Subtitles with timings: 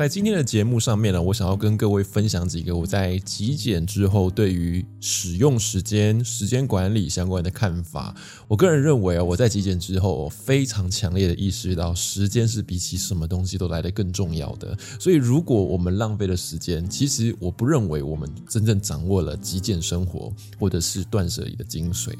[0.00, 8.16] 在今天的节目上面呢，我想要跟各位分享几个我在极简之后对于使用时间、时间管理相关的看法。
[8.48, 14.74] 我个人认为啊，我在极简之后非常强烈的意识到，时间是比起什么东西都来得更重要的。
[14.98, 22.10] 所以，如果我们浪费了时间，其实我不认为我们真正掌握了极简生活或者是断舍离的精髓。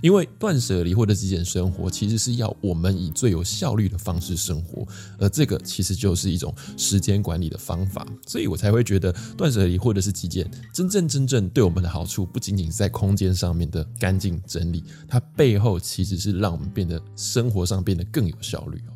[0.00, 18.94] 因为断舍离或者极简生活，其实是要我们以最有效率的方式生活，而这个其实就是一种时间管理的方法，所以我才会觉得断舍离或者是极简，真正真正对我们的好处，不仅仅是在空间上面的干净整理，它背后其实是让我们变得生活上变得更有效率哦。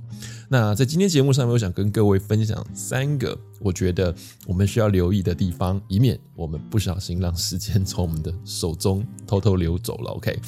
[0.48, 4.15] 那在今天节目上面，我想跟各位分享三个我觉得
[4.47, 10.12] 我们需要留意的地方，以免我们不小心让时间从我们的手中偷偷流走了。
[10.12, 10.38] OK，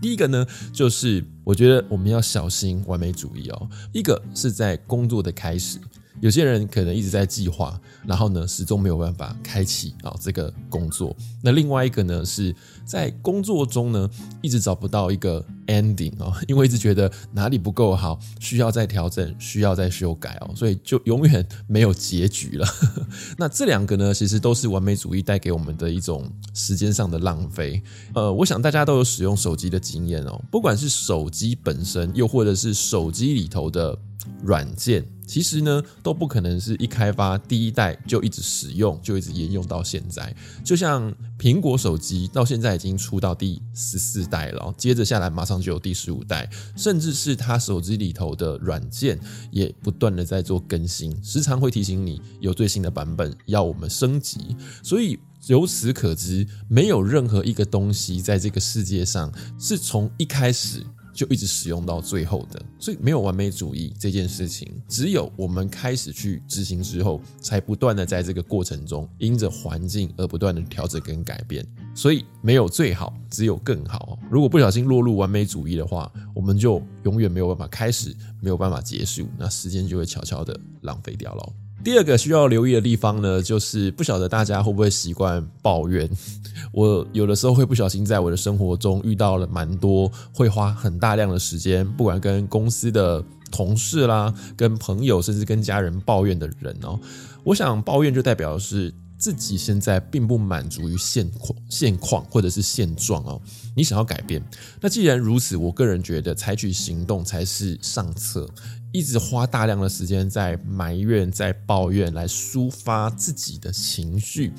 [0.00, 3.68] 第一个呢，就是我觉得我们要小心完美主义哦。
[3.92, 5.78] 一个是在工作的开始。
[6.20, 11.14] 有些人可能一直在计划，然后呢，始终没有办法开启啊这个工作。
[11.42, 14.08] 那另外一个呢，是在工作中呢，
[14.40, 22.66] 一直找不到一个 ending 哦， 因为一直觉得哪里不够好，需要再调整，需要再修改哦，所以就永远没有结局了。
[23.36, 27.82] 那这两个呢，其实都是完美主义带给我们的一种时间上的浪费。
[28.14, 33.96] 呃，我想大家都有使用手机的经验哦，不管是手机本身，又或者是手机里头的
[34.42, 35.04] 软件。
[35.26, 40.34] 其实呢，都不可能是一开发第一代就一直使用，就一直沿用到现在。
[40.64, 49.18] 就像苹果手机到现在已经出到第十四代了，接着下来马上就有第十五代，甚至是它手机里头的软件
[49.50, 54.56] 也不断的在做更新，时常会提醒你有最新的版本要我们升级。
[54.82, 55.18] 所以
[55.48, 60.84] 由此可知，没有任何一个东西在这个世界上是从一开始。
[61.16, 71.66] 就一直使用到最后的，所以没有完美主义这件事情，只有我们开始去执行之后，才不断的在这个过程中，因着环境而不断的调整跟改变。
[71.94, 74.18] 所以没有最好，只有更好。
[74.30, 81.52] 如果不小心落入完美主义的话，我们就永远没有办法开始，没有办法结束，那时间就会悄悄的浪费掉了。
[81.86, 86.10] 第二个需要留意的地方呢，就是不晓得大家会不会习惯抱怨。
[86.74, 96.98] 我有的时候会不小心在我的生活中遇到了蛮多会花很大量的时间，不管跟公司的同事啦、跟朋友，甚至跟家人抱怨的人哦。
[97.44, 103.40] 我想抱怨就代表是自己现在并不满足于现况、现况或者是现状哦。
[103.74, 104.42] 你想要改变，
[104.80, 108.48] 那既然如此，我个人觉得采取行动才是上策。
[108.92, 114.52] 一直花大量的时间在埋怨、在抱怨来抒发自己的情绪，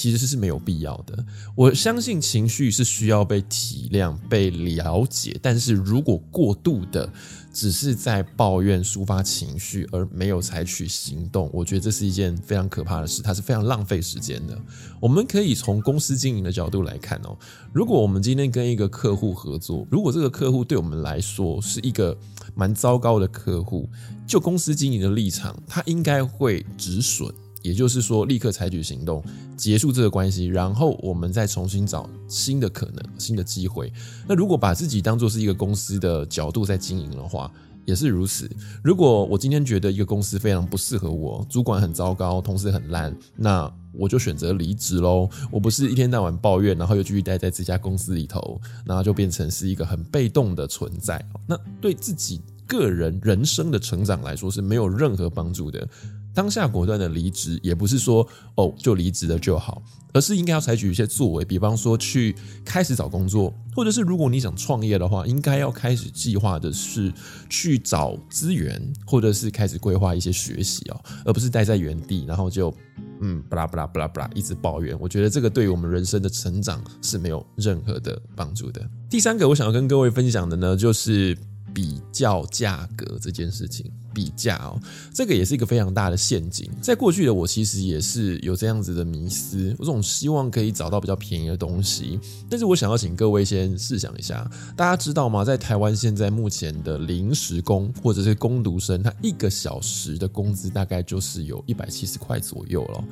[0.00, 1.22] 其实是没有必要的。
[1.54, 7.12] 我相信情绪是需要被体谅、被了解，但是如果过度的
[7.52, 14.58] 只是在抱怨、抒发情绪，而没有采取行动，我觉得这是一件非常可怕的事，它是非常浪费时间的。
[14.98, 17.36] 我们可以从公司经营的角度来看哦，
[17.70, 22.16] 如果我们今天跟一个客户合作，如果这个客户对我们来说是一个
[22.54, 23.86] 蛮糟糕的客户，
[24.26, 27.30] 就公司经营的立场，他应该会止损，
[27.62, 29.22] 也就是说立刻采取行动，
[29.56, 33.92] 结束这个关系，然后我们再重新找新的可能、新的机会。
[34.26, 37.50] 那如果把自己当做是一个公司的角度在经营的话，
[37.86, 38.48] 也是如此。
[38.84, 45.28] 如果我今天觉得一个公司非常不适合我，主管很糟糕，同事很烂，那我就选择离职喽。
[45.50, 51.24] 我不是一天到晚抱怨，然后又继续待在这家公司里头，然后就变成是一个很被动的存在。
[51.46, 55.88] 那对自己个人人生的成长来说是没有任何帮助的。
[56.34, 59.82] 当下果断的离职，也不是说哦就离职了就好，
[60.12, 67.12] 而是应该要采取一些作为，比方说去开始找工作，或者是如果你想创业的话，应该要开始计划的是
[67.48, 72.72] 去找资源，或者是开始规划一些学习哦，而不是待在原地，然后就
[73.20, 74.96] 嗯巴拉巴拉巴拉巴拉一直抱怨。
[75.00, 78.80] 我觉得这个对于我们人生的成长是没有任何的帮助的。
[79.08, 81.36] 第三个我想要跟各位分享的呢，就是。
[81.72, 84.80] 比较价格这件事情，比价哦，
[85.14, 86.70] 这个也是一个非常大的陷阱。
[86.80, 92.18] 在过去的我，其实也是有这样子的迷思，我总希望可以找到比较便宜的东西。
[92.48, 95.44] 但是我想要请各位先试想一下，大家知道吗？
[95.44, 103.04] 在台湾现在目前的临时工或者是工读生，他一个小时的工资大概就是有一百七十块左右了。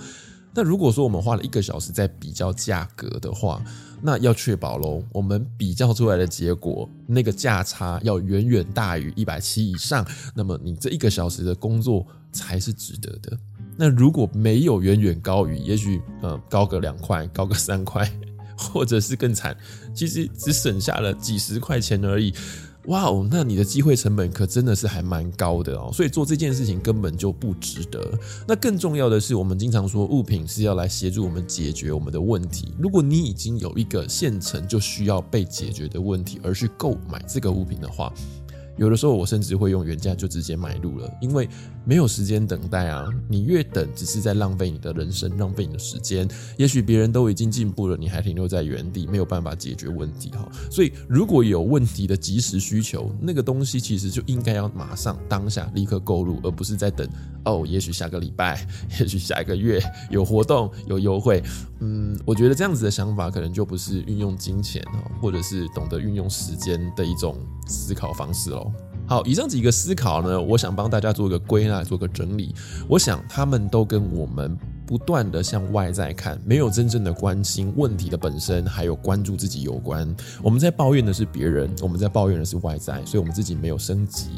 [0.55, 3.63] 那如果说我们花了一个小时在比较价格的话，
[4.03, 13.39] 那要确保喽，我们比较出来的结果那个价差要远远大于一百七以上，那么你这一个小时的工作才是值得的。
[13.77, 18.11] 那如果没有远远高于，也许呃高个两块，高个三块，
[18.57, 19.57] 或者是更惨，
[19.95, 22.35] 其实只省下了几十块钱而已。
[22.87, 28.19] 哇哦，那你的机会成本可真的是还蛮高的哦，所以做这件事情根本就不值得。
[28.47, 32.73] 那更重要的是，我们经常说物品是要来协助我们解决我们的问题。
[32.79, 38.11] 如果你已经有一个现成就需要被解决的问题，而去购买这个物品的话，
[38.79, 41.49] 有的时候我甚至会用原价就直接买入了，因为
[41.85, 43.07] 没有时间等待啊！
[43.29, 46.29] 你越等，只是在浪费你的人生，浪费你的时间。
[46.57, 50.49] 也许别人都已经进步了，你还停留在原地，没有办法解决问题哈。
[50.71, 57.09] 所以如果有问题的即时需求，那个东西其实就应该要马上当下立刻购入，而不是在等
[57.45, 57.65] 哦。
[57.67, 58.65] 也许下个礼拜，
[59.01, 61.43] 也许下一个月有活动有优惠。
[61.81, 67.37] 嗯，我觉得这样子的想法可能就不是运用金钱哦，或者是懂得运用时间的一种
[67.67, 68.73] 思考方式哦。
[69.07, 72.55] 好，以上几个思考呢，我想帮大家做一个归纳，做个整理。
[72.89, 74.59] 我想他们都跟我们。
[74.89, 80.17] 不断的向外在看，没有真正的关心问题的本身，还有关注自己有关。
[80.43, 84.31] 我们在抱怨的是别人，我们在抱怨的是外在，所以我们自己没有升级。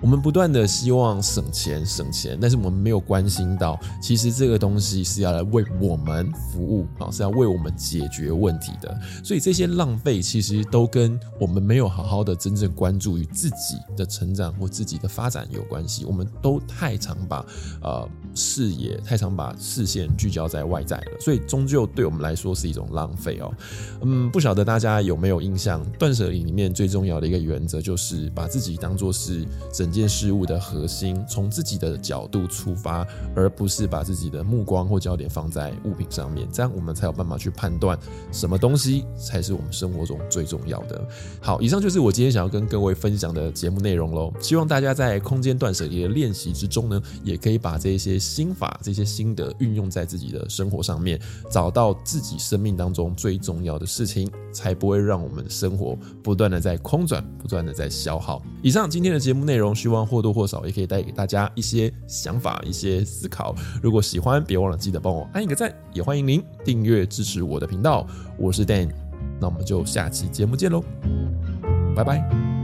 [0.00, 8.96] 我们不断的希望省钱省钱，但是我们没有关心到，其实这个东西是要来为我们服务啊，是要为我们解决问题的。
[9.24, 16.04] 所以这些浪费其实都跟我们没有好好的真正关注于自己的成长或自己的发展有关系。
[16.04, 17.44] 我们都太常把
[17.82, 19.95] 呃视野，太常把视线。
[20.18, 23.54] 聚焦在外在了，所以终究对我们来说是一种浪费哦。
[24.02, 25.84] 嗯，不晓得大家有没有印象？
[25.98, 36.46] 断舍离里面最重要的一个原则就是把自己当作是整件事物的核心，从自己的角度出发，而不是把自己的目光或焦点放在物品上面。
[36.52, 37.98] 这样我们才有办法去判断
[38.32, 41.08] 什么东西才是我们生活中最重要的。
[41.40, 44.32] 好，以上就是我今天想要跟各位分享的节目内容喽。
[44.40, 49.85] 希望大家在空间断舍离的练习之中呢，也可以把这些心法、这些心得运用。
[49.90, 58.42] 在自己的生活上面，找到自己生命当中最重要的事情，才不会让我们的生活不断的在空转，不断的在消耗。
[58.62, 63.54] 以上今天的节目内容，希望或多或少也可以带给大家一些想法、一些思考。
[63.82, 68.06] 如果喜欢，别忘了记得帮我按一个赞，也欢迎您订阅支持我的频道。
[68.38, 68.90] 我是 Dan，
[69.40, 70.82] 那我们就下期节目见喽，
[71.94, 72.55] 拜拜。